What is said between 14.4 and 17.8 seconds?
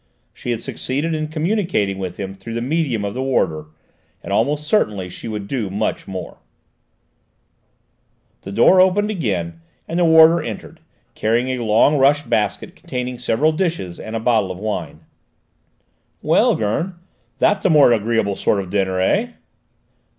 of wine. "Well, Gurn, that's a